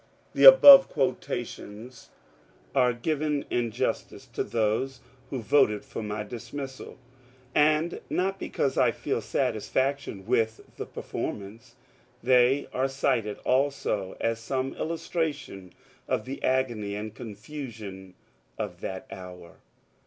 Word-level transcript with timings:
The 0.33 0.45
above 0.45 0.89
quotations 0.89 2.09
are 2.73 2.91
given 2.91 3.45
in 3.51 3.69
justice 3.69 4.25
to 4.33 4.43
those 4.43 4.99
who 5.29 5.43
voted 5.43 5.85
for 5.85 6.01
my 6.01 6.23
dismissal, 6.23 6.97
and 7.53 8.01
not 8.09 8.39
because 8.39 8.79
I 8.79 8.89
feel 8.89 9.21
satisfaction 9.21 10.25
with 10.25 10.61
the 10.77 10.87
performance; 10.87 11.75
they 12.23 12.67
are 12.73 12.87
cited 12.87 13.37
also 13.45 14.17
as 14.19 14.39
some 14.39 14.73
illustration 14.73 15.71
of 16.07 16.25
the 16.25 16.43
agony 16.43 16.95
and 16.95 17.13
confusion 17.13 18.15
of 18.57 18.79
that 18.81 19.05
hour. 19.11 19.57